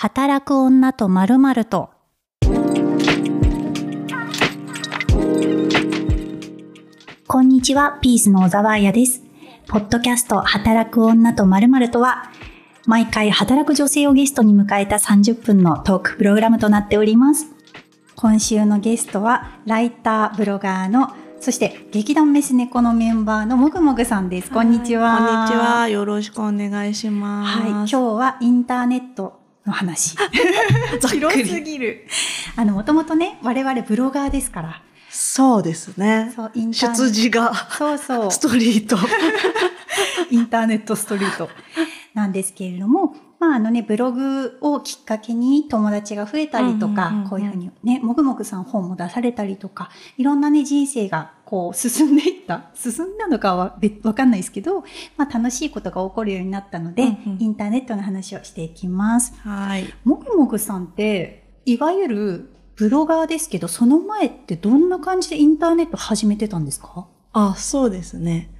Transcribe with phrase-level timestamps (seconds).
[0.00, 1.90] 働く女とまるまると。
[7.26, 9.24] こんにちは、ピースの小沢彩です。
[9.66, 12.30] ポッドキャスト働く女とまるまるとは、
[12.86, 17.46] 毎回働く女性をゲストに迎えた30分のトークプログラムとなっております。
[18.14, 21.08] 今週のゲストは、ライター、ブロガーの
[21.40, 24.50] そして劇団メス猫のメンバーのもぐもぐさんです。
[24.52, 25.18] こんにちは。
[25.18, 25.88] こんにちは。
[25.88, 27.58] よろしくお願いします。
[27.58, 27.70] はい。
[27.70, 29.37] 今日はインターネット
[29.68, 30.16] の話。
[31.08, 32.06] 広すぎる。
[32.56, 34.82] あの、もともとね、我々ブロガーですから。
[35.10, 36.32] そうですね。
[36.34, 37.04] そう、インターネット。
[37.04, 37.54] 出自が。
[37.70, 38.32] そうそう。
[38.32, 38.96] ストリート。
[40.30, 41.48] インターネットストリート。
[42.14, 54.80] なんですけれども、まああのね、ブログをきっかけに友達が増えたりとか、こういうふうにね、もぐもぐさん本も出されたりとか、いろんなね、人生がこう進んでいった、進んだのかはわかんないですけど、
[55.16, 59.34] まあ楽しいことが起こるようになったので、うんうん、インターネットの話をしていきます。
[59.44, 59.92] はい。
[60.04, 67.06] もぐもぐさんって、いわゆるブロガーですけど、その前ってどんな感じでインターネット始めてたんですか？
[67.32, 68.50] あ、そうですね。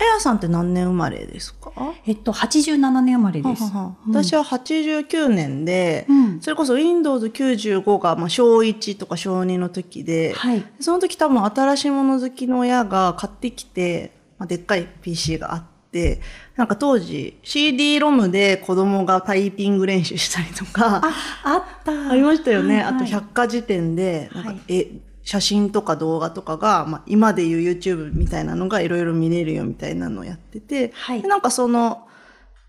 [0.00, 1.72] あやさんって何年生まれですか？
[2.06, 3.64] えっと、87年生まれです。
[3.64, 16.20] はははうん、私は89年で、うん、それこそ Windows 95が、まあ、小1とか小2の時で、はい、その時多分新しいもの好きの親が買ってきて、まあ、でっかい PC があって、
[16.54, 21.12] なんか当時 CD ロムで子供がタイピング練習したりとか、あ、
[21.44, 22.10] あった。
[22.10, 22.76] ありましたよね。
[22.76, 24.90] はいはい、あと百科事典で、なんか、はい、え、
[25.28, 32.08] 写真とか動画とかが、まあ、今でいう YouTube みたいなのがいろいろ見れるよみたいなのをやってて、はい、なんかその、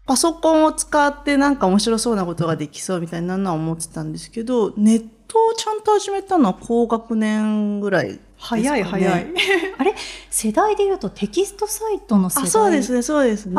[0.05, 9.27] パソコンを使ってなんか面白そうなことができそうみたいなのは思ってたんですけど、ネットをちゃんと始めたのは高学年ぐらい早い早い。
[9.79, 9.95] あれ？
[10.29, 12.43] 世代で言うとテキストサイトの世代？
[12.43, 13.55] あ、そうですね、そうですね。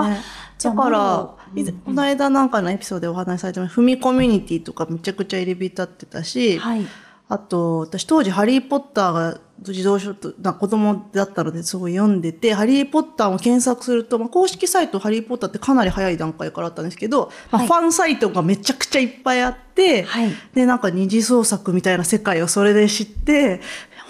[0.62, 6.84] だから、うんうん、この間なんかのエピソードでお話しされてました、ふみコミュニティとかめちゃくちゃ入り浸ってたし、はい
[7.30, 23.60] あと、私当時ハリーポッターが自動書と、な子供だったのですごい読んでて、ハリーポッターを検索すると、まあ、公式サイトハリーポッターってかなり早い段階からあったんですけど、まあ、ファンサイトがめちゃくちゃいっぱいあって、はい、で、なんか二次創作みたいな世界をそれで知って、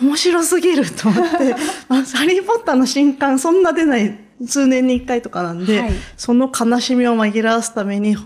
[0.00, 1.54] 面白すぎると思って、
[1.88, 8.16] まあ、ハリーポッターの新刊そんな出ない数年に一回とかなんで、はい、その悲しみを紛らわすために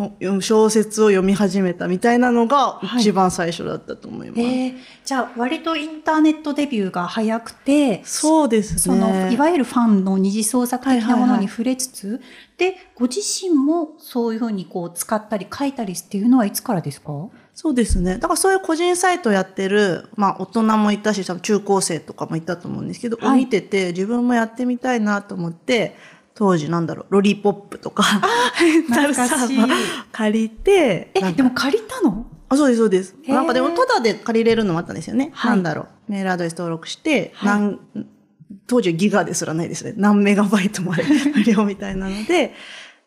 [0.40, 4.40] 小説を読み始めたみたいなのが一番最初だったと思います。
[4.40, 4.74] はい、えー、
[5.04, 8.78] じゃあ割とインターネットデビューが早くて、そうですね。
[8.78, 17.10] そのいわゆるファンの二次創作的なものに触れつつ、はいはいはい、で、ご自身もそういうふうにこう使ったり書いたりっていうのはいつからですか？
[17.54, 18.14] そうですね。
[18.18, 25.96] だからそういう個人サイトやってる、まあ大人もいたし、多分中高生とかもいたと思うんですけど、はい、見てて自分もやってみたいなと思って、
[26.34, 28.04] 当時なんだろう、ロリポップとか、
[28.60, 29.76] レンタルサーバー
[30.10, 31.12] 借りて。
[31.14, 32.26] え、でも借りたの？
[32.48, 33.14] あ、そうです、そうです。
[33.28, 35.30] なんかでも、ただで借りれるのもあったんですよね。
[35.32, 36.12] はい、なんだろう。
[36.12, 38.00] メールアドレス登録して、はい、
[38.66, 39.94] 当時はギガですらないですね。
[39.96, 41.04] 何メガバイトまで
[41.34, 42.52] 無料みたいなので、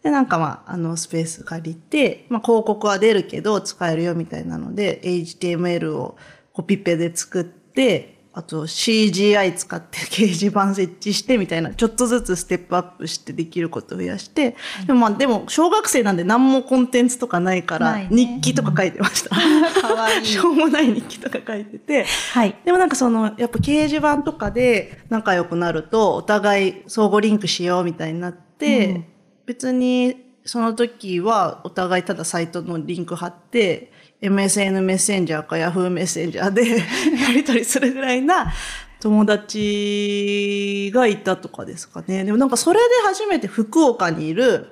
[0.08, 6.16] で、なんかまあ、あの、スペース借りて、まあ、広告は出るけど使えるよみたいなので、HTML を
[6.54, 19.36] コピペで作って、あと CGI 使って 掲示板設置してみたいな、ちょっとずつステップアップしてできることを増やして、でもまあでも小学生なんで何もコンテンツとかないから、日記とか書いてました。
[19.82, 20.24] かわいい。
[20.26, 22.56] しょうもない日記とか書いてて、はい。
[22.64, 29.06] でもなんかその、やっぱ掲示板とかで仲良くなると、お互い相互リンクしようみたいになって、うん、
[29.48, 33.92] 別にその時はお互いただサイトのリンク貼って、
[34.22, 38.52] MSN メッセンジャーか Yahoo メッセンジャーで やり取りするぐらいな
[39.00, 42.26] 友達がいたとかですかね。
[42.26, 44.70] でもなんかそれで初めて福岡にいる、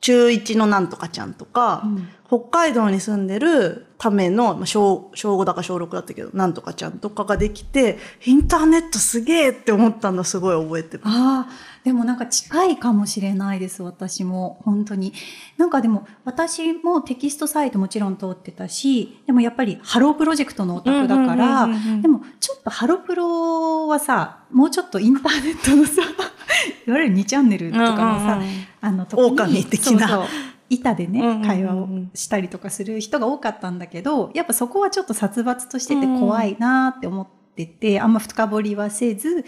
[0.00, 11.16] 中1のなんとかちゃんとか、うん、北海道に住んでるための、小、小5だか小6だったけど、なんとかちゃんとかができて、インターネットすげえって思ったのすごい覚えてます。
[11.16, 11.52] ああ、
[11.84, 14.60] でもなんか近いかもしれないです、私も。
[14.64, 15.12] 本当に。
[15.56, 21.68] なんかでも、私もテキストサイトもちろん通ってたし、でもやっぱりハロープロジェクトのオタクだから、
[22.02, 26.02] でもちょっとハロプロはさ、もうちょっとインターネットのさ、
[26.86, 28.40] いわゆる2チャンネルとかのさ、
[28.80, 29.06] あの。
[29.12, 30.08] 狼的な。
[30.08, 39.44] そうそう板でね、会話をしたりとかする人が多かったんだけど、やっぱそこはちょっと殺伐としてて怖いなって思ってて、あんま深掘りはせず、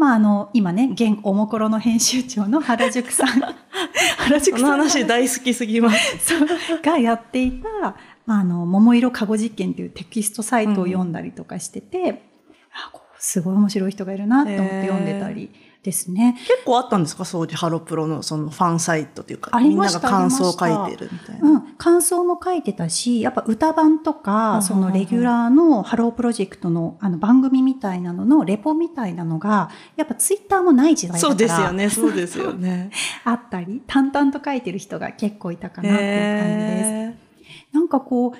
[0.00, 3.26] まあ、あの、今ね、現オモコロの編集長の原宿さん。
[4.16, 4.68] 原宿さん。
[4.68, 6.36] の話大好きすぎます。
[6.36, 6.48] そう。
[6.82, 7.68] がやっていた、
[8.24, 15.50] まあ、あの、桃色かご実験っていうテキストサイトを読んだりとかしてて、うん、あすごい面白い人がいるなと思って読んでたり。
[15.82, 16.36] ですね。
[16.46, 17.24] 結構あったんですか？
[17.24, 21.48] 当時ハロプロのそのファンサイトというか、みんなが感想を書いてるみたいな。
[21.48, 21.60] うん。
[21.78, 32.90] 感想も書いてたし、やっぱ歌番とか、そのレギュラーのハロープロジェクトのあの番組みたいなののレポみたいなのが、やっぱツイッターもない時代だからそうですよね、 そうですよね。
[33.24, 37.74] あったり、淡々と書いてる人が結構いたかなっていう感じです。
[37.74, 38.32] なんかこう、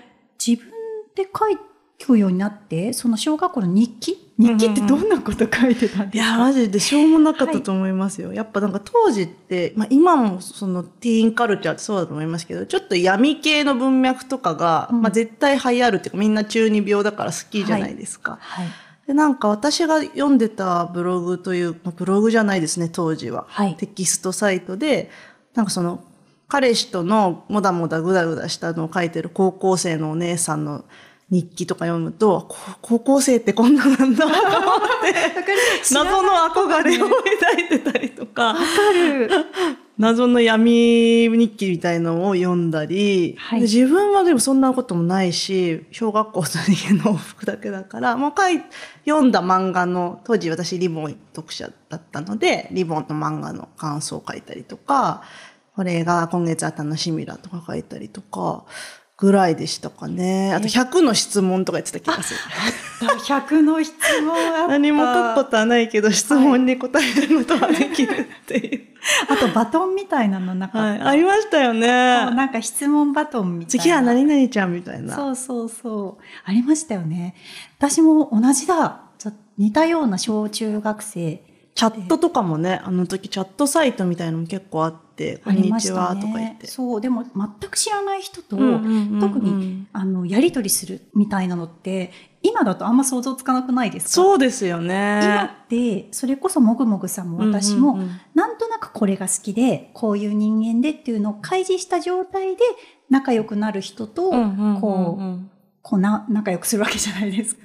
[0.45, 0.71] 自分
[1.15, 1.57] で書い
[2.05, 4.27] くようになって、その小学校の日記？
[4.39, 8.29] 日記ってどんなこと書いてたんですか、いや、マジでしょうもなかったと思いますよ。
[8.29, 18.39] はい、やっぱなんか当時って、まあ今もそのティーンカルチャーってそうだと思いますけど、ちょっと闇系の文脈とかが、うん、まあ絶対流行るっていうかみんな中二病だから好きじゃないですか。
[18.41, 18.75] はい、はい。
[19.07, 23.45] で、なんか私が読んでたブログという、ブログじゃないですね、当時は。
[23.49, 25.11] はい、テキストサイトで、
[25.55, 26.03] なんかその、
[26.49, 30.85] 彼氏とのもだもだぐだぐだしたのを書いてる高校生のお姉さんの
[31.31, 32.49] 日記とか読むと、
[32.83, 38.61] 高校生ってこんななんだと思って、謎の憧れを抱いてたりとか、わか
[38.93, 39.31] る。
[39.97, 48.63] 謎の闇日記みたいのを読んだり、はい、自分はでもそんなこともないし、小学校と家の往復だけだから、もう書い、
[49.05, 55.23] 読んだ漫画の、当時私リボン読者だったので、リボンの漫画の感想を書いたりとか、
[55.77, 58.65] これが今月は楽しみだとか書いたりとか、
[59.21, 60.55] ぐらいでしたかね。
[60.55, 62.41] あと100の質問とか言ってた気がする。
[63.21, 64.69] 100の質問あった。
[64.69, 68.87] 何も書くことはないけど、質問に答えることはできるっていう。
[69.29, 71.87] あとバトンみたいなのなかはい、ありましたよね。
[71.87, 73.83] なんか質問バトンみたいな。
[73.83, 75.15] 次は何々ちゃんみたいな。
[75.15, 76.25] そうそうそう。
[76.45, 77.35] ありましたよね。
[77.79, 79.03] 私も同じだ。
[79.59, 81.45] 似たような小中学生。
[81.81, 86.67] チャットとかもね、あの時チャットサイトみたいのも結構あって、こんにちはとか言って。
[86.67, 88.59] そう、でも全く知らない人と、
[89.19, 92.13] 特にあのやり取りするみたいなのって、
[92.43, 94.11] 今だとあんま想像つかなくないですか？
[94.11, 95.23] そうですよね。
[95.25, 97.99] 今って、それこそもぐもぐさんも私も、
[98.35, 102.63] なんとなくこれが好きで、こういう人間でっていうのを開示した状態で
[103.09, 104.33] 仲良くなる人と、
[104.83, 105.51] こう、
[105.83, 107.63] こうな、仲良くするわけじゃないですか。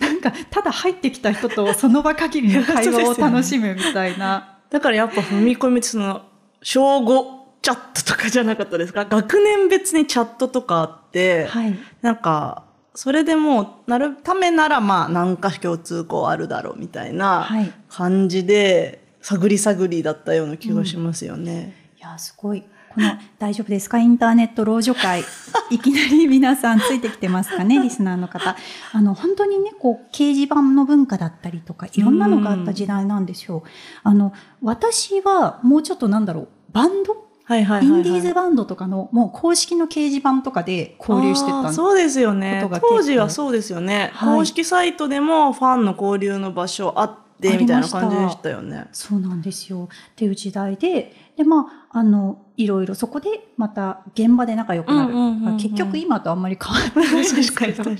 [0.00, 4.58] なんか、ただ入ってきた人とその場限りの会話を楽しむみたいな。
[4.70, 6.22] だからやっぱ踏み込みその、
[6.62, 9.04] 小5チャットとかじゃなかったですか？
[9.06, 12.64] 学年別にチャットとかあって、はい、なんか、
[12.94, 17.48] それでもう、なるためならまあ、何か共通項あるだろうみたいな
[17.88, 21.74] 感じで、探り探りだったような気がしますよね。
[21.94, 22.62] うん、いや、すごい。
[22.94, 23.98] この、大丈夫ですか？
[23.98, 25.22] インターネット老女会。
[25.70, 27.80] いきなり皆さんついてきてますかね？
[27.80, 28.56] リスナーの方。
[28.92, 33.64] あの、本当にね、こう、掲示板の文化だったりとか、いろんなのがあった時代なんですよ。
[34.02, 34.32] あの、
[34.62, 37.24] 私はもうちょっとなんだろう、バンド？
[37.46, 42.66] はいはいはい、はい、インディーズバンドとかのもう公式の掲示板とかで交流してたそうですよね。
[42.80, 47.18] 当時はそうですよね、はい、公式サイトでもファンの交流の場所あっ
[47.50, 48.86] てみたいな感じでしたよね。
[48.92, 49.88] そうなんですよ。
[49.90, 55.14] っていう時代で、で、まあ、あの、いろいろそこでまた現場で仲良くなる。
[55.56, 57.84] 結局今とあんまり変わらないですけど。
[57.84, 57.96] でも、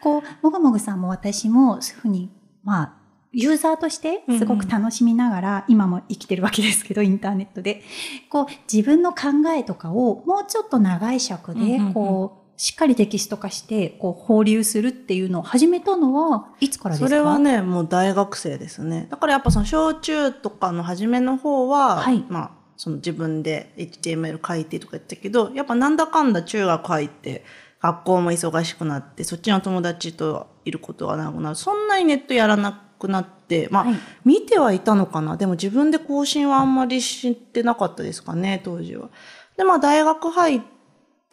[0.00, 2.30] こう、もぐもぐさんも私もそういうふうに、
[2.62, 2.92] まあ、
[3.32, 7.82] ユーザーとしてすごく楽しみながら、うんうん、今も生きてるわけですけど、インターネットで。
[8.30, 17.08] こう、自分の考えとかをもうちょっと長い尺で、こう、しっかりテキスト化して、こう、放流するっていうのを始めたのは、いつからですか？
[17.08, 19.08] それはね、もう大学生ですね。
[19.10, 27.44] だからやっぱその小中とかの初めの方は、はい、まあ、その自分で HTML 書いてとか言ったけど、やっぱなんだかんだ中学入って、
[27.80, 31.56] 学校も忙しくなって、そっちの友達といることがなくなる。
[31.56, 35.36] そんなにネットやらなくなって、まあ、はい、見てはいたのかな。
[35.36, 39.10] でも自分で更新はあんまり知ってなかったですかね、当時は。
[39.56, 40.60] で、まあ大学入っ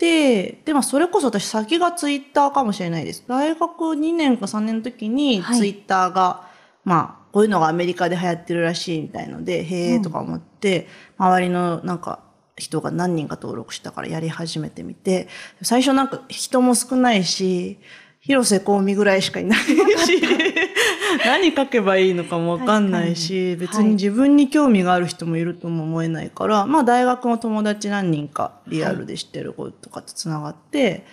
[0.01, 3.23] て、で、まあそれこそ私先がツイッターかもしれないです。
[3.27, 6.49] 大学2年か3年の時にツイッターが、は
[6.85, 10.87] い、まあ、こういうのがアメリカで流行ってるらしいみたいので、へえとか思って、
[11.19, 12.19] うん、周りのなんか、
[12.57, 15.27] 人が何人か登録したからやり始めてみて、
[15.61, 17.79] 最初なんか人も少ないし、
[18.19, 20.21] 広瀬香美ぐらいしかいないし、
[21.25, 31.03] 何書けばいいのかもわかんないし、別に自分に興味がある人もいるとも思えないから、はい、まあ大学の友達何人かリアルで知ってる子とかと繋がって、はい、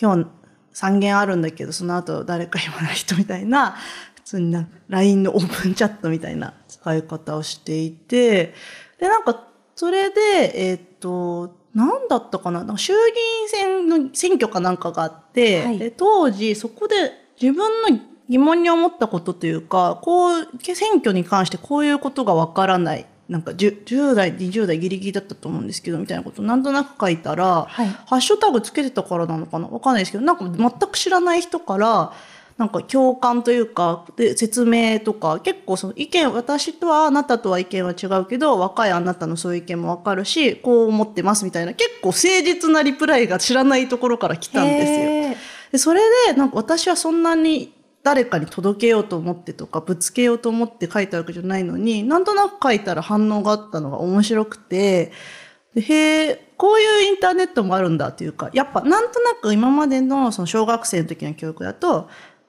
[0.00, 0.26] 今日
[0.74, 3.76] 3件あるんだけど、その後誰か言わない人みたいな、
[4.14, 8.54] 普通にな LINE のオープンチャットみたいな使い方をしていて、
[8.98, 9.44] で、なんか
[9.74, 10.20] それで、
[10.54, 23.04] えっ、ー、と、何だったかな衆議院選の選挙かなんかがあって、はい、で当時そこで自分の疑問に思ったことというか、こう、選挙に関してこういうことがわからない。
[23.28, 29.68] なんか 10, 10代、20代ギリギリだったと思うんですけど、みたいなことなんとなく書いたら、はい、ハッシュタグつけてたからなのかな？
[29.68, 32.12] わかんないですけど、なんか全く知らない人から、
[32.56, 45.36] なんか共感というか、で、説明とか、結構その意見、私とはあなたとは意見は違うけど、若いあなたのそういう意見もわかるし、こう思ってますみたいな、結構誠実なリプライが知らないところから来たんですよ。
[45.72, 47.72] で、それで、なんか私はそんなに
[48.02, 55.12] 誰かに届けようと思ってとか、ぶつけようと思って書いたわけじゃないのに、なんとなく書いたら反応があったのが面白くて、
[55.74, 62.08] でへえ、こういうインターネットもあるんだっていうか、やっぱなんとなく今までのその小学生の時の教育だと、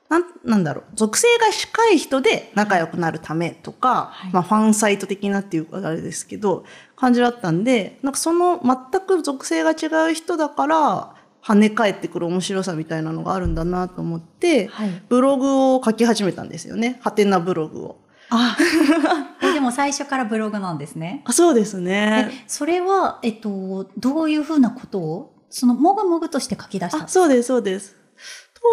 [0.09, 6.65] なんなんだろう、属性が近い人で仲良くなるためとか、はい、まあファンサイト的なっていうあれですけど、
[6.95, 16.99] 感じだったんで、なんかその全く属性が違う人だから、跳ね返ってくる面白さみたいなのがあるんだなと思って、はい、ブログを書き始めたんですよね。
[17.01, 18.01] はてなブログを。
[18.29, 18.57] あ
[19.53, 21.21] でも最初からブログなんですね。
[21.25, 22.45] あそうですね。
[22.47, 27.97] それは、えっと、どういうふうなことを、その、もぐもぐとして書き出したそうです、そうです。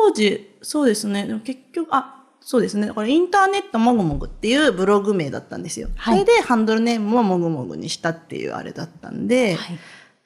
[0.06, 1.26] 当時、そうですね。
[1.26, 2.92] でも結局、あ、そうですね。
[2.92, 5.88] これインターネットもぐもぐっていうブログ名だったんですよ。
[5.96, 9.78] はい、それでハンドルネームももぐもぐにしたっていうあれだったんで、はい、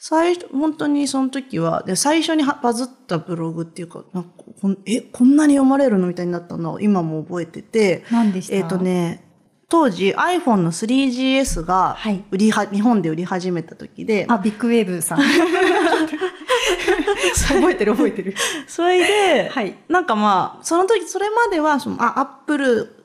[0.05, 4.31] 最初、本当にその時は、で最初にバズったブログっていうか、なんか
[4.61, 8.57] こんえ、こんなに読まれるのみたいになったのを今も覚えてて、何でした？
[8.57, 9.25] えっ、ー、とね、
[9.69, 11.97] 当時 iPhone の 3GS が
[12.33, 14.27] 売りは、はい、日本で売り始めた時で。
[14.29, 15.19] あ、ビッグウェーブさん。
[17.49, 18.35] 覚えてる覚えてる。
[18.67, 23.02] それで、はい、なんかまあ、その時、それまでは、その、あ、アップル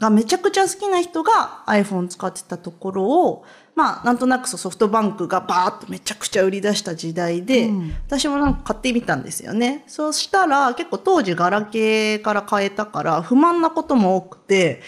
[0.00, 9.84] がめちゃくちゃ好きな人が iPhone 使ってたところを、まあ、なんとなくソフトバンクがバーッとめちゃくちゃ売り出した時代で、うん、私もなんか買ってみたんですよね。
[9.86, 14.82] そうしたら、結構当時ガラケーから変えたから、不満なことも多くて、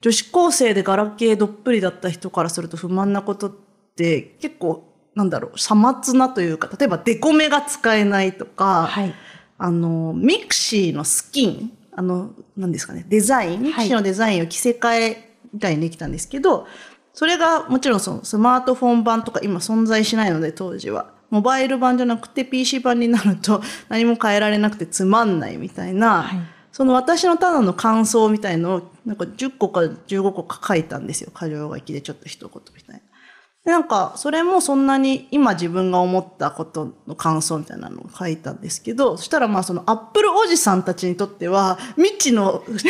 [0.00, 3.52] 女子高生でガラケーどっぷりだった人からすると不満なことっ
[3.96, 9.14] て結構なんだろう、瑣末なというか、例えばデコメが使えないとか、はい、
[9.58, 16.66] あの、ミクシーのスキン、あの、何ですかね、デザイン、ミクシーのデザインを着せ替えみたいにできたんですけど、
[17.12, 21.12] それがもちろんそのスマートフォン版とか今存在しないので当時は。
[21.30, 26.40] モバイル版じゃなくて PC 版になると 何も変えられなくてつまんないみたいな、はい、
[26.72, 31.30] その私のただの感想みたいのをなんか10個か15個か書いたんですよ。
[31.32, 33.00] 箇条書きでちょっと一言みたいな。
[33.64, 42.84] なんか、それもそんなに今自分が思ったことの感想みたいなのを書いたんですけど、そしたらまあそのアップルおじさんたちにとっては、未知の、 未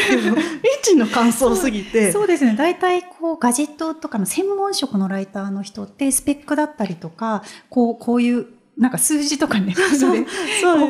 [0.82, 2.12] 知の感想すぎて。
[2.12, 2.54] そうですね。
[2.56, 8.46] 大体こうガジェットとかの専門職のライターの人ってスペックだったりとか、こう、こういう
[8.78, 10.26] なんか数字とかね、 そうそうで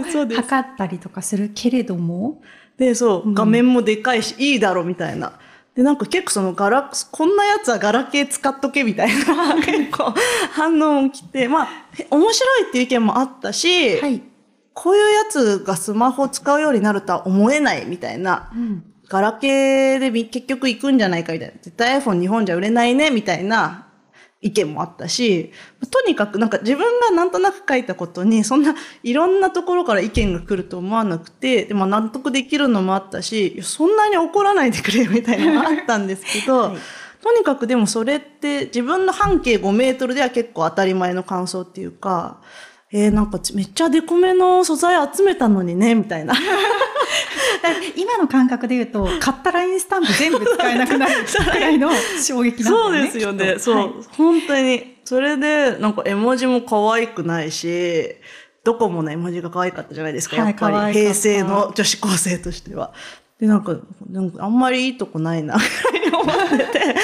[0.05, 0.43] す、そうです。
[0.43, 2.43] 測ったりとかするけれども。
[2.77, 5.33] で、そう、画面もでかいし、いいだろみたいな。
[5.75, 10.13] で、なんか結構そのガラ、こんなやつはガラケー使っとけみたいな 結構
[10.53, 11.69] 反応も来て、まあ、
[12.11, 14.23] 面白いっていう意見もあったし、はい、
[14.75, 23.90] こういうやつがスマホを使うようになるとは思えないみたいな、うん、ガラケーで結局行くんじゃないかみたいな、絶対 iPhone 日本じゃ売れないねみたいな
[24.43, 25.53] 意見もあったし、
[25.91, 36.79] とにかくなんか自分がなんとなく書いたことに、そんないろんなところから意見が来ると思わなくて、でも納得できるのもあったし、そんなに怒らないでくれみたいなのがあったんですけど、はい、
[37.23, 42.41] とにかくでもそれって自分の半径5メートルでは結構当たり前の感想っていうか、
[42.93, 46.35] えー、なんかめっちゃデコメの素材集めたのにね、みたいな。
[47.97, 52.99] 今の感覚で言うと、買ったラインスタンプ全部使えなくなる くらいの衝撃なんだよね。
[52.99, 53.59] そうですよね。
[53.59, 54.97] そう、はい、本当に。
[55.05, 58.17] それで、なんか絵文字も可愛くないし、
[58.65, 60.37] どこもね、絵文字が可愛かったじゃないですか。
[60.37, 62.93] やっぱり平成の女子高生としては。
[63.39, 63.77] で、なんか、
[64.11, 66.97] なんかあんまりいいとこないな、ぐらいに思ってて。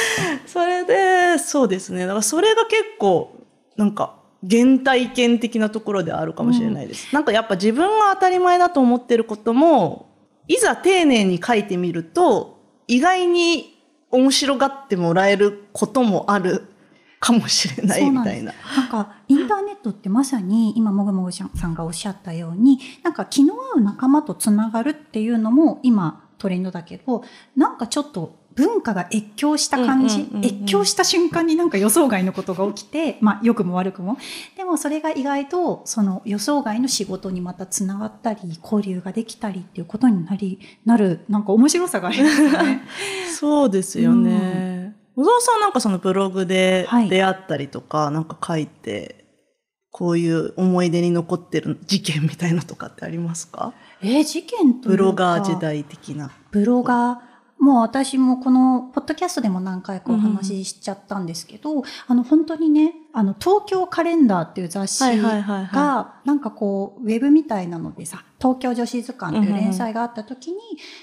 [0.46, 2.02] それで、そうですね。
[2.02, 3.36] だからそれが結構、
[3.76, 4.15] なんか、
[4.48, 7.08] 原体験的なところであるかもしれないです。
[7.12, 10.08] うん、なんかやっぱ自分が当たり前だと思ってることも、
[10.48, 13.76] いざ丁寧に書いてみると、意外に
[14.10, 16.66] 面白がってもらえることもある
[17.18, 18.52] かもしれないみたいな。
[18.76, 27.24] なんか、インターネットってまさに、今、もぐもぐさんがおっしゃったように、なんか気の合う仲間とつながるっていうのも、今、トレンドだけど、
[27.56, 34.16] なんかちょっと文化が越境した感じ、越境した瞬間になんか予想外のことが起きて、まあ良くも悪くも。
[34.56, 42.82] でもそれが意外とその予想外の仕事にまたつながったり、交流ができたりっていうことになり、なる、なんか面白さがありますよね。
[43.38, 44.96] そうですよね。
[45.14, 49.26] 小沢さんなんかそのブログで出会ったりとか、はい、なんか書いて、
[49.90, 53.74] こういう思い出に残ってる事件みたいなとかってありますか？
[54.02, 56.30] えー、事件とブロガー時代的な。
[56.50, 57.35] ブロガー。
[57.58, 70.58] もう私もこのポッドキャストでも何回かお話ししちゃったんですけど、うん、あの本当にね、あの東京カレンダーっていう雑誌が、なんかこう、ウェブみたいなのでさ、東京女子図鑑っていう連載があった時に、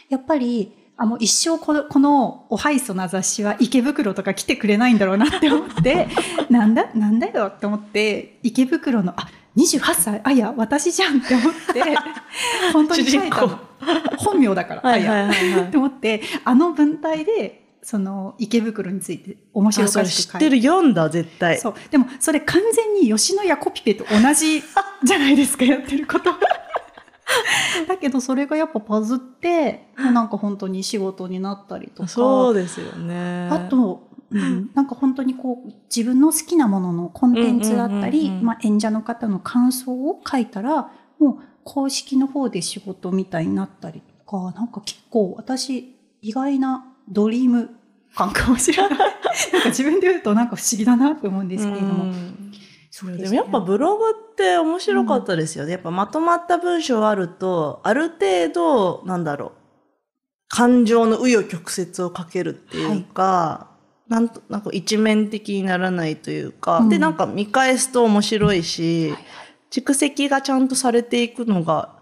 [0.10, 6.08] やっぱり、あ、もう一生この、このおはいそな雑誌は池袋とか来てくれないんだろうなって思って、
[6.50, 11.84] なんだ、なんだよって思って、池袋の、あ、28歳あ、いや、私じゃんって思って、
[12.74, 13.60] 本当に書いたの。
[14.18, 21.58] 本名だから、はいはいはいはい、 って思って、あの文体で、その池袋について面白かった知ってる読んだ絶対。
[21.58, 21.74] そう。
[21.92, 24.64] でもそれ完全に吉野家コピペと同じ
[25.04, 26.32] じゃないですかやってること。
[27.88, 32.08] だけどそれがやっぱパズってなんか本当に仕事になったりとか。
[32.08, 33.50] そうですよね。
[33.52, 47.70] あと、うん、なんか本当にこう自分の好きなもののコンテンツだったり、まあ、演者の方の感想を書いたらもう公式の方で仕事みたいになったりとか、なんか結構私意外なドリーム
[48.16, 49.00] 感かもしれない。
[49.54, 52.14] なんか自分で言うとなんか不思議だなって思うんですけれども。
[52.92, 55.68] そうで、ね、もやっぱブログって面白かったですよね。
[55.68, 59.52] うん、やっぱまとまった文章あると、ある程度、なんだろう、
[60.48, 63.68] 感情の紆余曲折をかけるっていうか、は
[64.10, 69.20] い、なんと、なんか一面的にならないというか、うん、で、なんか見返すと面白いし、はい
[69.74, 71.98] 蓄積がちゃんとされていくのが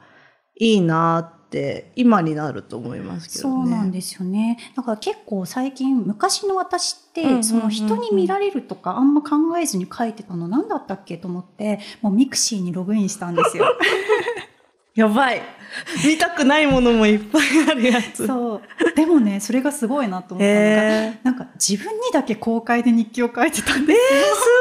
[0.60, 3.64] いいなって今になると思いますけどね。
[3.64, 4.58] そうなんですよね。
[4.76, 13.66] だから結構最近昔の私って、その人に見られるとかあんま考えずに書いてたの何だったっけと思ってもうミクシーにログインしたんですよ。
[14.94, 15.42] やばい。
[16.06, 18.28] 見たくないものもいっぱいあるやつ。
[18.28, 18.62] そう。
[18.94, 24.06] でもね、それがすごいなと思ったのが、えー、なんか自分にだけ公開で日記を書いてたんですよ。
[24.12, 24.42] えー、す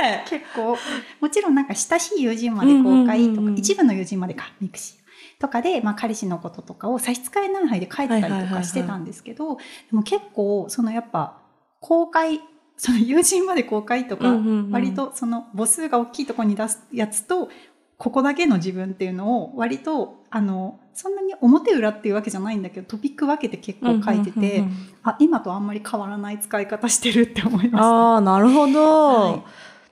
[0.00, 0.76] い結構、
[1.20, 4.98] もちろんなんか親しい友人まで公開とか、一部の友人までか、ミクシー。
[5.38, 9.62] とかで、まあ、彼氏のこととかを差し支えない範囲で書いてたりとかしてたんですけど、で
[9.92, 11.38] も結構、そのやっぱ、
[11.80, 12.40] 公開、
[12.76, 14.36] その友人まで公開とか、
[14.70, 17.48] 割とその母数が大きいところに出すやつと、
[17.96, 24.64] ここだけの自分っていうのを割と、あの、そんなに表裏っていうわけじゃないんだけど、トピック分けて結構書いてて、
[25.02, 27.84] あ、今とあんまり変わらない使い方してるって思いました。
[27.84, 29.32] ああ、なるほど。
[29.32, 29.42] はい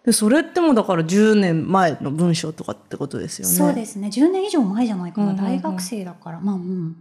[0.07, 3.55] でそれってもだから10年前の文章とかってことですよね。
[3.55, 4.07] そうですね。
[4.07, 5.35] 10年以上前じゃないかな。
[5.35, 6.41] 大学生だから。
[6.41, 6.97] まあ、うん。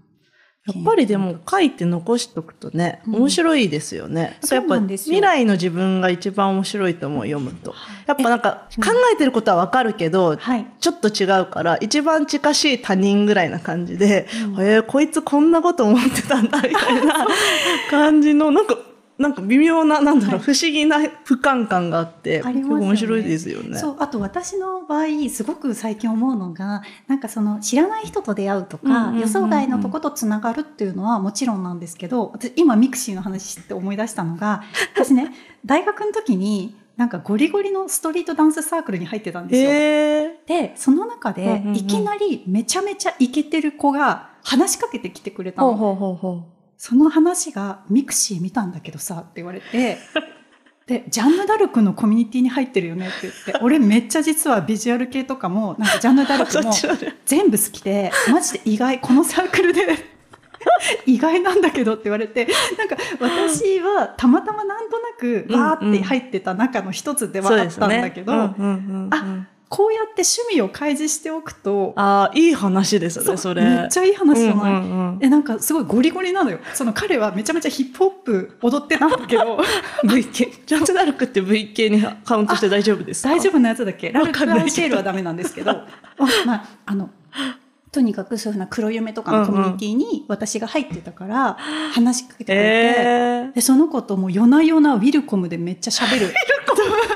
[0.65, 4.39] やっぱりでも書いて残しとくとね、面白いですよね。
[4.41, 7.75] うん、やっぱ未来の自分が一番面白いと思う、読むと。
[8.07, 17.27] やっぱなんか考えてることはわかるけど、はい、ちょっと違うから、一番近しい他人ぐらいな感じで、うん、えー、こいつこんなこと思ってたんだ、みたいな
[17.91, 18.75] 感じの、なんか
[19.17, 23.77] なんか微妙な、なんだろう、はい、不思議な俯瞰感があって、ありますね、面白いですよね。
[23.77, 35.33] そう、あと私の場合、すごく最近思うのが、なんかその知らない人と出会うとか、予想外のとことつながるっていうのはもちろんなんですけど、私今ミクシーの話って思い出したのが、 私ね、
[35.65, 39.69] 大学の時に、なんかゴリゴリのストリートダンスサークルに入ってたんですよ。
[40.45, 46.54] で、その中で、いきなりめちゃめちゃイケてる子が話しかけてきてくれたの。
[46.77, 49.97] その話がミクシー見たんだけどさって言われて、
[50.87, 56.71] で、ジャンヌ・ダルクのコミュニティに入ってるよねって言って、俺めっちゃ実はビジュアル系とかも、なんかジャンヌ・ダルクも
[57.25, 59.81] 全部好きで、マジで意外、このサークルで
[61.05, 68.55] 意外なんだけどって言われて、なんか私はたまたまなんとなくわーって入ってた中の一つではあったんだけど、あ、
[69.67, 71.93] こうやって趣味を開示しておくと。
[71.95, 73.63] ああ、いい話ですね、それ。
[73.63, 76.59] めっちゃいい話じゃない、うんうんうん、え、なんかすごいゴリゴリなのよ。
[76.73, 79.59] その彼はめちゃめちゃヒップホップ踊ってたんだけど。
[80.05, 80.51] V 系。
[80.65, 83.29] ジャンプダルクって V 系にカウントして大丈夫ですか？
[83.29, 84.11] 大丈夫なやつだっけ？
[84.11, 85.73] ラルク・アンシェールはダメなんですけど。
[86.45, 87.09] まあ、あの、
[87.91, 91.57] とにかくそういうふうな黒夢とかのコミュニティに私が入ってたから
[91.93, 96.35] 話しかけてくれて、えー、でその子とも夜な夜なウィルコムでめっちゃ喋る ウィル
[96.67, 97.14] コム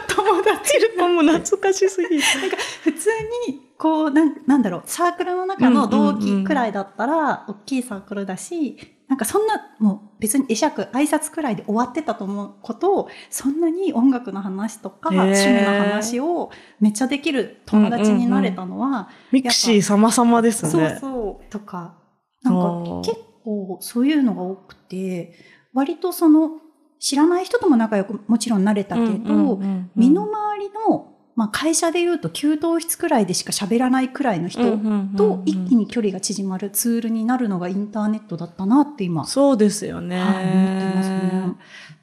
[1.22, 3.10] 懐かしすぎる なんか普通
[3.48, 8.78] にこうなんなんだろうサークルの中の同期くらいだったら大きいサークルだし
[9.10, 19.00] なんかそんな、もう別に会釈、挨拶くらいで終わってたと思うことを、そんなに音楽の話とか、趣味の話をめっちゃできる友達になれたのは、うんうん。
[19.00, 20.70] うん、ミクシー様々ですね。
[20.70, 21.52] そうそう。
[21.52, 21.96] とか、
[22.44, 25.34] なんか結構そういうのが多くて、
[25.74, 26.52] 割とその、
[27.00, 29.60] 知らない人とも仲良くもちろんなれたけど、
[29.96, 34.78] 身の回りのまあ、会社で言うと給湯室くらいでしか喋らないくらいの人
[35.16, 39.26] と一気に距離が縮まるツールになるのがインターネットだったなって今。
[39.26, 40.20] そうですよね。
[40.20, 41.56] はい、思ってますね。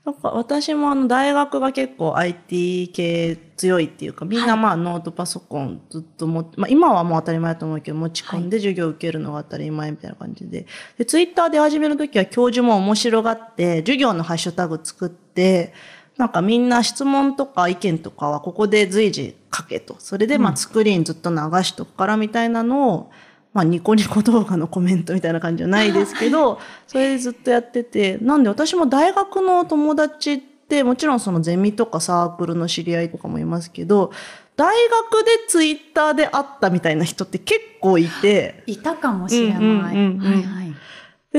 [0.06, 10.66] なんか私もあの大学が結構 IT 系強いっていうか、みんなまあノートパソコンずっと持って、まあ今はもう当たり前だと思うけど、持ち込んで授業を受けるのが当たり前みたいな感じで。
[10.96, 15.74] で、ツイッターで始めるときは教授も面白がって、授業のハッシュタグ作って、
[16.18, 19.96] なんかみんな質問とか意見とかはここで随時書けと。
[19.98, 23.10] それでまあスクリーンずっと流しとくからみたいなのを、
[23.52, 34.10] まあニコニコ動画のコメントみたいな感じじゃないですけど、 それでずっとやってて、なんで私も大学の友達ってもちろんそのゼミとかサークルの知り合いとかもいますけど、
[34.56, 34.74] 大
[35.12, 38.62] 学でツイッターで会ったみたいな人って結構いて。
[38.66, 39.58] いたかもしれない。
[39.58, 40.74] うんうんうん、はいはい。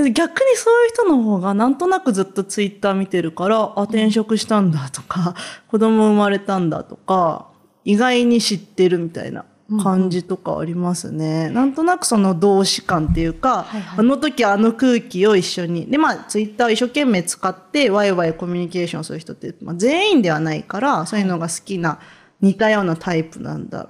[0.04, 5.36] で逆にそういう人の方がなんとなくずっとツイッター見てるから、あ、転職したんだとか、
[5.68, 7.48] 子供生まれたんだとか、
[7.84, 9.46] 意外に知ってるみたいな
[9.82, 11.46] 感じとかありますね。
[11.48, 15.88] うん、なんとなくその同志感っていうか、はいはい、あの時あの空気を一緒に。
[15.88, 22.00] で、まあ、ツイッターを一生懸命使ってワイワイコミュニケーションする人って、まあ、全員ではないから、そういうのが好きな、
[22.40, 23.90] 似たようなタイプなんだ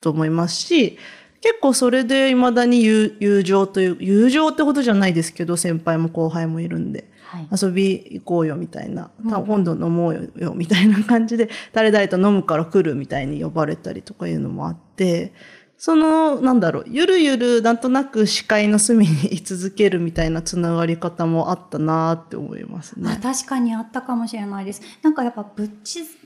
[0.00, 0.96] と思いますし、
[1.44, 15.34] 結構それで未だに友情という、友情ってことじゃないですけど、先輩も後輩もいるんで、はい、遊び行こうよみたいな、うん、今度飲もうよみたいな感じで、誰々と飲むから来るみたいに呼ばれたりとかいうのもあって、
[15.76, 23.18] その、なんだろう、ゆるゆるなんとなく視界の隅に居続けるみたいなつながり方もあったなって思いますね。
[23.22, 24.82] 確かにあったかもしれないです。
[25.02, 25.70] なんかやっぱ物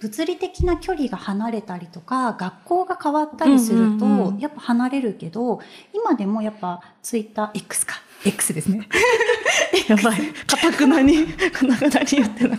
[0.01, 5.61] 物理的な距離が離れたりとか、学校が変わったりすると、やっぱ離れるけど、
[5.93, 7.95] 今でもやっぱツイッター X か。
[8.25, 8.89] X ですね。
[9.89, 10.19] やばい。
[10.47, 12.59] かたくなに、かたくなに言ってない。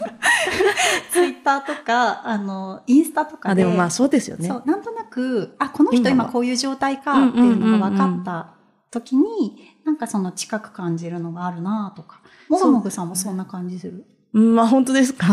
[1.12, 3.64] ツイッターとか、あの、インスタとかで。
[3.64, 4.48] あ、でもまあそうですよね。
[4.48, 8.54] そう、なんとなく、あ、この人今こういう状態かっていうのが分かった
[8.92, 12.22] 時に、なんかその近く感じるのがあるなとか。
[12.50, 14.06] もぐもぐさんもそんな感じする？
[14.32, 15.28] まあ本当ですか？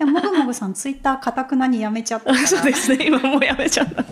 [0.00, 4.04] もぐもぐさん、ツイッターかたくなにやめちゃった そうですね、今もうやめちゃった。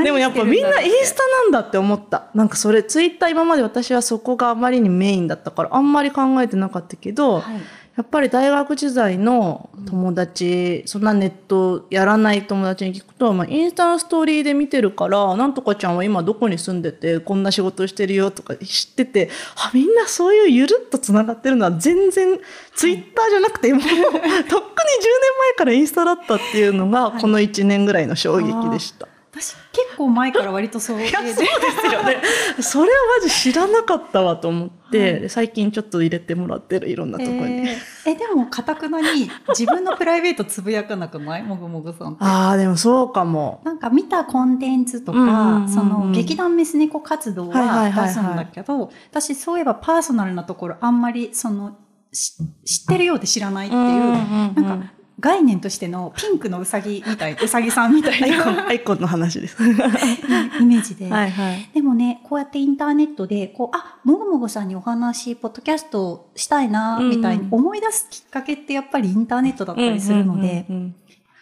[0.00, 2.26] でもやっぱみんなインスタなんだって思った。
[2.34, 7.42] なんかそれ、ツイッター今まで私はそこがあまりにメインだったから、あんまり考えてなかったけど、はい
[7.96, 22.38] やっぱり大学時代の友達、そんなネットやらない友達に聞くと、まあ、インスタのストーリーで見てるから、なんとかちゃんは今どこに住んでて、こんな仕事してるよとか知ってて、あ、みんなそういうゆるっと繋がってるのは全然
[22.74, 24.60] ツイッターじゃなくて、もう、とっくに10年前
[25.56, 29.08] からインスタだったっていうのが、この1年ぐらいの衝撃でした。
[29.38, 31.08] 私結構前から割とそうで。
[31.08, 32.22] そうですよね。
[32.60, 37.68] それはマジ知らなかったわと思って、はい、最近ちょっと入れてもらってるいろんなところに。
[37.68, 41.42] えー、え、でも、かたくなに自分のプライベートつぶやかなくない？
[41.44, 42.24] もぐもぐさんって。
[42.24, 43.60] ああ、でもそうかも。
[43.64, 51.76] なんか見たコンテンツとか、うんうん、その劇団メス猫活動は出すんだけど、はいはいはいはい、私そういえばパーソナルなところあんまりその、
[52.12, 58.68] 知ってるようで知らないっていう、うんうんうん、なんか概念としてのピンクのうさぎみたい、うさぎさんみたいな。
[58.68, 59.56] アイコン、の話です。
[60.60, 61.08] イメージで。
[61.10, 61.70] はいはい。
[61.72, 70.66] でもね、こうやってインターネットで、こう、あ、もぐもぐさんにお話、ポッドキャストしたいな、みたいに思い出すきっかけってやっぱりインターネットだったりするので、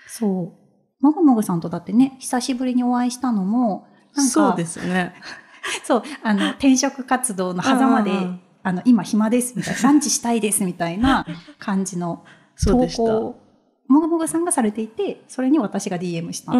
[0.06, 1.04] そう。
[1.04, 5.14] もぐもぐさんとだってね、久しぶりにお会いしたのも、なんか、そうですね。
[5.82, 8.10] そう、あの、転職活動の狭間で、
[8.62, 11.26] あの、今暇ですみたいな、ランチしたいですみたいな
[11.58, 12.24] 感じの
[12.64, 13.43] 投稿
[13.86, 16.58] もぐもぐさんがされていて、それに私が DM したって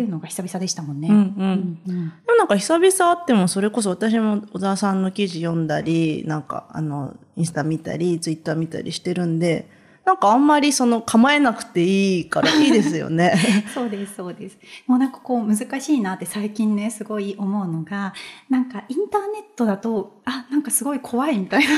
[0.00, 1.08] いうのが久々でしたもんね。
[1.08, 9.68] でもなんか久々あっても、それこそ私も小沢さんの記事読んだり、なんかあの、インスタ見たり、ツイッター見たりしてるんで、
[10.04, 13.34] なんかあんまりその構えなくていいからいいですよね。
[13.72, 14.58] そうです、そうです。
[14.86, 18.12] もうなんかこう難しいなって最近ね、すごい思うのが、
[18.50, 21.68] なんかインターネットだと、あ、なんかすごい怖いみたいな。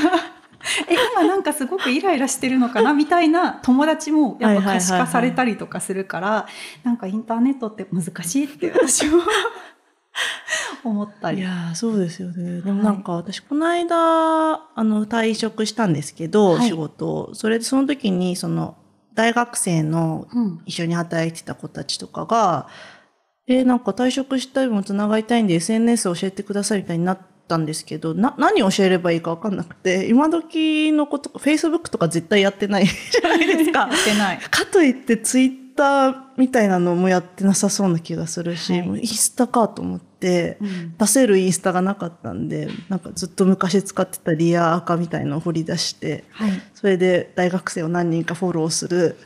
[0.89, 6.47] え今なんかすごくイライラしてるのかなみたいな友達もやっぱ可視化されたりとかするから、
[6.85, 9.23] なんかインターネットって難しいって私も
[10.85, 11.39] 思ったり。
[11.39, 12.61] いやそうですよね。
[12.61, 18.77] でもなんか私この間、あの退職したんですけど、はい、仕事それでその時にその
[19.15, 20.27] 大学生の
[20.67, 22.69] 一緒に働いてた子たちとかが、
[23.49, 33.81] うん、えー、なんか退職したいもつながりたいんで SNS 教えてくださいみたいになって、たんですけど、な、何教えればいいかわかんなくて、今時のことか、Facebook とか絶対やってない じゃないですか。
[33.81, 34.39] やってない。
[34.39, 49.17] かといって Twitter みたいなのもやってなさそうな気がするし、はい、インスタかと思って、うん、出せるインスタがなかったんで、なんかずっと昔使ってたリアアカみたいのを掘り出して、はい、それで大学生を何人かフォローする、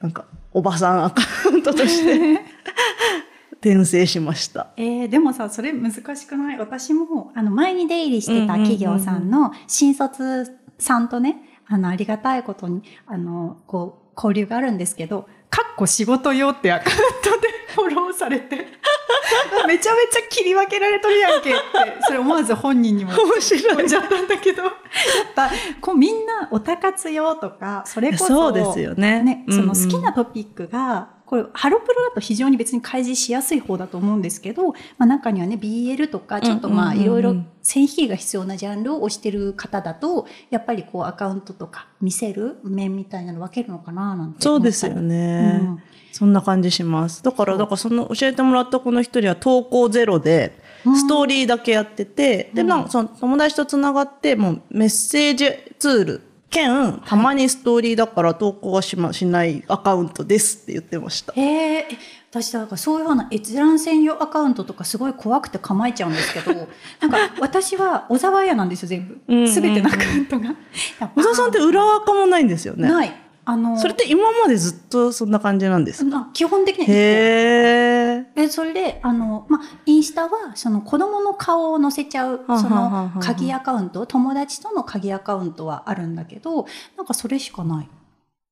[0.00, 2.40] なんかおばさんアカウントとして
[3.60, 4.68] 転生しました。
[4.76, 6.58] えー、でもさ、それ難しくない？
[6.58, 10.46] 私も、あの、前に出入りしてた企業さんの新卒
[10.78, 18.56] さんとね、あの、ありがたいことに、あの、こう、交流があるんですけど、かっこ仕事用ってアカウントで フォローされて、
[19.66, 21.60] めちゃめちゃ切り分けられとるやんけって、
[22.06, 24.72] それ思わず本人にも面白いじゃったんだけど、やっ
[25.34, 29.22] ぱ、こうみんなおたかつ用とか、それこそ、そうですよね。
[29.22, 45.58] ね、その好きなトピックが、これ、ハロプロだと非常に別に開示しやすい方だと思うんですけど、まあ中にはね、BL とか、ちょっとまあいろいろ線引きが必要なジャンルを推してる方だと、やっぱりこうアカウントとか見せる面みたいなの分けるのかななんてそうですよね。
[45.62, 47.24] うん、そんな感じします。
[47.24, 56.22] だから、だからその教えてもらったこの一人は投稿ゼロで、ストーリーだけやってて、うん、で、なんかその友達とつながって、もうメッセージツール
[56.56, 61.32] 兼、たまにストーリーだから投稿はしま、しないアカウントですって言ってました。
[61.34, 61.86] へえ。
[62.30, 66.52] 私だからそういうような閲覧専用アカウントとかすごい怖くて構えちゃうんですけど、
[67.00, 69.48] なんか私は小沢屋なんですよ、全部。
[69.48, 70.54] すべてのアカウントが。
[71.14, 72.88] 小沢さんって裏垢もないんですよね。
[72.88, 73.12] ない。
[73.48, 76.28] あのそれって今までずっとそんな感じなんですか？
[76.32, 77.95] 基本的にへえ。
[78.50, 87.88] それで、あの、まあ、インスタは、その子供の顔を載せちゃう、その鍵アカウント、友達との鍵アカウントはあるんだけど、なんかそれしかない。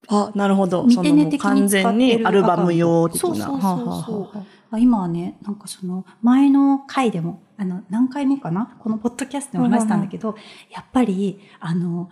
[0.09, 0.85] あ、なるほど。
[0.85, 3.29] 見てね的完全にアルバム用的な。
[3.29, 4.41] そうそうそうそ
[4.73, 4.81] う。
[4.81, 8.77] 今はね、なんかその、前の回でも、あの、何回目かな？
[8.81, 10.35] このポッドキャストでも話したんだけど、
[10.71, 12.09] やっぱり、あの、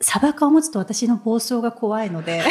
[0.00, 2.42] 砂漠を持つと私の暴走が怖いので。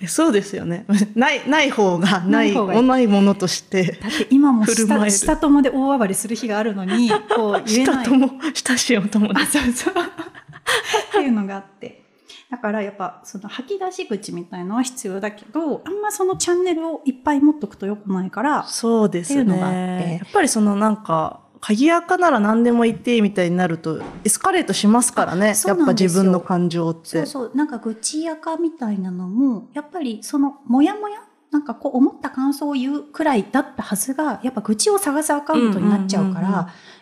[0.08, 0.84] そうですよね。
[1.14, 3.98] ない、ない方がない、ないものとして。
[4.00, 8.04] だって今も下、下友で大暴れする日があるのに、こう言えない。
[8.04, 8.30] 下友、
[8.68, 9.58] 親しいお友達。
[9.58, 9.94] あ、そうそう。
[9.94, 12.02] っていうのがあって。
[12.50, 18.64] だからやっぱその吐き出し口みたいのは必要だけど、あんまそのチャンネルをいっぱい持っとくとよくないから。
[18.64, 20.18] そうですね。
[20.20, 25.54] やっぱりそのなんか、鍵垢なら何でも言っていいみたいになるとエスカレートしますからね。
[25.66, 27.08] やっぱ自分の感情って。
[27.08, 27.52] そうそう。
[27.54, 36.48] なんか愚痴垢みたいなのもやっぱりそのモヤモヤなんかこう思った感想を言うくらいだったはずがやっぱ愚痴を探すアカウントになっちゃうから、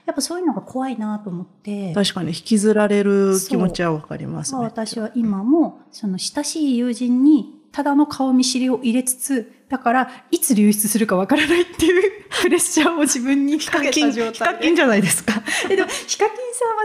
[0.07, 1.93] やっぱそういうのが怖いなと思って。
[1.95, 4.63] 確かに引きずられる気持ちはわかりますね。
[4.63, 15.43] 私は今もその親しい友人にただの顔見知りを入れつつだからいつ流出するかわからないっていう プレッシャーを自分にかけた状態ヒカキンじゃないですか。
[15.69, 16.37] えでもヒカキン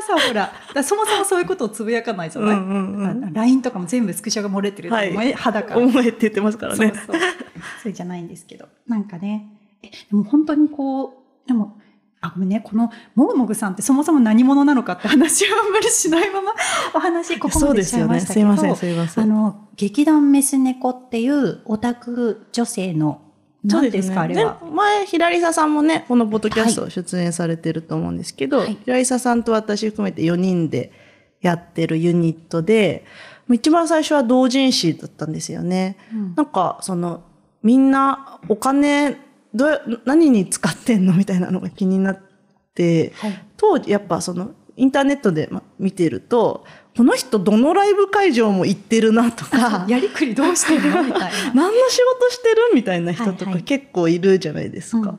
[0.07, 7.21] さんはさほらだそもそもそういうことをつぶやかないじゃない、うんうんうん、LINE とかも全部スクショが漏れてる、はい、肌から思えって言ってますからねそうそう
[7.83, 9.47] それじゃないんですけどなんかね
[9.83, 11.77] えでも本当にこうでも
[12.21, 12.61] あ、ごめんね。
[12.61, 16.51] この、もぐもぐさんってそもそも何者なのかって話はあんまりしないまま、
[16.93, 18.55] お話、ここまでしちゃいましたけど。
[18.57, 18.75] そうですよね。
[18.75, 19.23] すいません、すいません。
[19.23, 23.21] あの、劇団メス猫っていうオタク女性の、
[23.63, 24.59] 何ですか、ね、あれは。
[24.73, 30.91] 前、平井さんもね、このポッドキャスト出演されてると思うんですけど、はい、平井さんと私含めて4人で
[31.39, 33.05] やってるユニットで、
[33.49, 35.95] 一番最初は同人誌だったんですよね。
[36.13, 37.23] うん、なんか、その、
[37.63, 39.15] みんなお金、
[39.53, 42.19] どう何に使ってんのみたいなのが気になっ
[42.75, 46.65] て、はい、当時やっぱそのインターネットで見てると
[46.97, 49.85] この人どのライブ会場も行ってるなとか。
[49.87, 51.29] やりくりどうしてるのみたいな。
[51.55, 54.97] 何の仕事してるみたいな人とか結構いるじゃないですか。
[54.97, 55.17] はいはい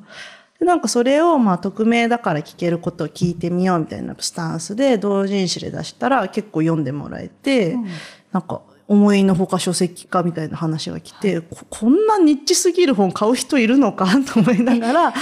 [0.61, 7.87] でなんかそれをまあ匿名だから聞けることを聞いてみようみたいなスタンスで同人誌で出したら結構読んでもらえて、うん、
[8.31, 14.07] なんか思いのほか書籍化みたいな話が来て、はい、ここんなニッチすぎる本買う人いるのか？
[14.33, 15.15] と思いながら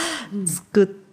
[0.44, 1.07] 作って、うん、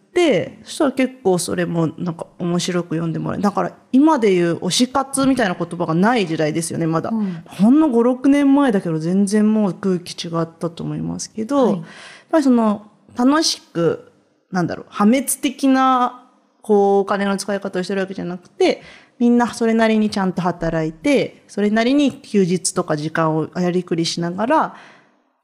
[0.64, 11.84] そしたら結構それもなんか面白く読んでもらえだから今でいう推し活みたいな言葉がない時代ですよねまだ、うん、ほんの56年前だけど全然もう空気違ったと思いますけど、はい、やっ
[12.32, 14.12] ぱりその楽しく
[14.52, 16.30] なんだろう破滅的な
[16.62, 18.82] こうお金の使い方をしてるわけじゃなくて
[19.18, 24.76] みんなそれなりにちゃんと働いて、それなりに休日とか時間をやりくりしながら、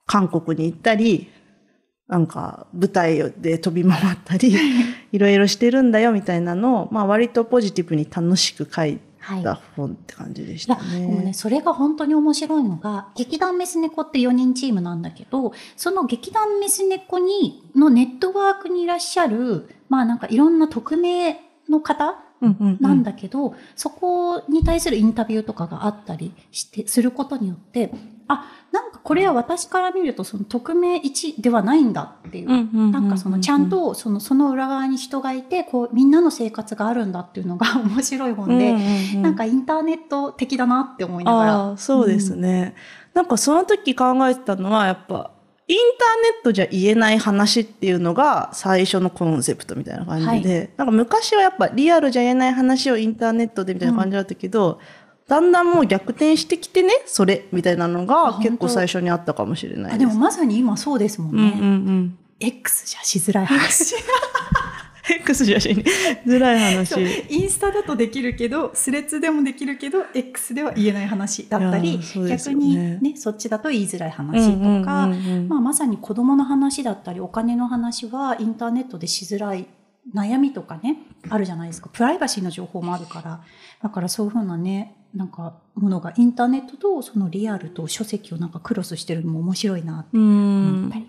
[0.05, 1.31] 韓国に行ったり、
[2.11, 4.53] なんか舞台で飛び回ったり、
[5.13, 5.17] い。
[5.17, 8.99] ろいろしてるんだよみたいなのを、まあ割とポジティブに楽しく書い
[9.41, 10.81] た本って感じでしたね。
[10.81, 22.17] はい、でもね、それが本当に面白いのが、劇団メス猫って4人チームなんだけど、その劇団メス猫に、のネットワークにいらっしゃる、まあなんかいろんな匿名の方
[22.81, 23.45] なんだけど、うん。
[23.45, 27.93] うんうん、そこに対するインタビューとかがあったりして、することによって、
[28.27, 38.75] あ、なんかこれは私から見るとその匿名1ではないんだっていう、なんかそのちゃんとそのその裏側に人がいて、こうみんなの生活があるんだっていうのが 面白い本で、
[39.17, 41.77] なんかインターネット的だなって思いながら。
[41.77, 42.75] そうですね。
[43.15, 45.31] うん、なんかその時考えてたのはやっぱ、
[45.71, 54.77] インターネットじゃ言えない話っていうのが最初のコンセプトみたいな感じで、はい、なんか昔はやっぱリアルじゃ言えない話をインターネットでみたいな感じだったけど、うん、
[55.31, 59.99] だんだんもう逆転してきてねそれみたいなのが結構最初にあったかもしれないです。
[59.99, 61.53] でもまさに今そうですもんね。
[61.55, 63.95] うんうんうん、X じゃしづらい話。
[65.09, 66.99] X じゃしづらい話。
[67.29, 75.07] インスタだとできるけどスレッズでもできるけど X では言えない話だったり、ね、逆にねそっちだと言いづらい話とか、
[75.47, 79.65] まあ、まさに子供の話だったりお金の話はインターネットでしづらい
[80.13, 80.97] 悩みとかね
[81.29, 81.89] あるじゃないですか。
[81.93, 83.41] プライバシーの情報もあるから。
[83.81, 91.01] だからそういうふうなねなんかものがインターネットとそのリアルと書籍をなんかクロスしてるのも面白いなって思ったり。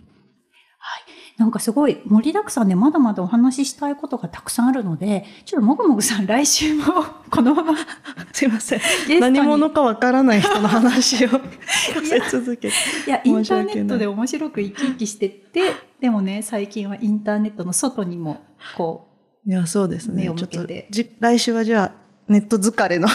[0.79, 1.03] はい。
[1.39, 6.85] なんかすごい盛りだくさんでまだまだお話ししたいことがたくさんあるので、ちょっともぐもぐさん来週も
[7.31, 7.75] このまま
[8.33, 8.81] すいません。
[9.21, 11.39] 何者かわからない人の話をさ
[12.05, 12.75] せ続けて。
[13.07, 18.41] いや、インターネットで面白く生き生きしてって、でもね、最近はインターネットの外にも、
[18.77, 19.09] こ
[19.47, 20.25] う、いや、そうですね。
[20.25, 20.67] ちょっと、
[21.21, 23.09] 来週はじゃあ、ネット疲れの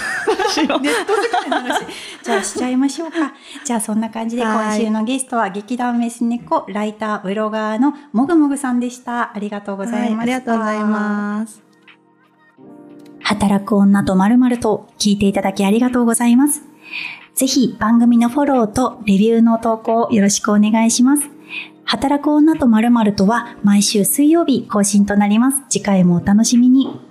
[0.48, 0.80] 話を。
[0.80, 1.86] ネット疲れの話。
[2.24, 3.34] じゃあしちゃいましょうか。
[3.64, 9.36] じゃあそんな感じで今週のゲストは劇団メス猫ライターブロガーのもぐもぐさんでした。
[9.36, 10.16] ありがとうございました。
[10.16, 11.64] はい、ありがとうございます。
[13.22, 16.64] 働く女とまるまると聞いていただきありがとうございます。
[17.36, 21.30] ぜひ番組のフォローとレビューの投稿よろしくお願いします。
[21.84, 25.62] 働く女とまるまるとは毎週水曜日更新となります。
[25.70, 27.07] 次回もお楽しみに。